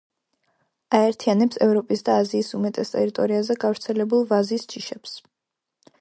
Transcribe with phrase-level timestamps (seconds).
[0.99, 5.15] აერთიანებს ევროპის და აზიის უმეტეს ტერიტორიაზე გავრცელებულ ვაზის ჯიშებს.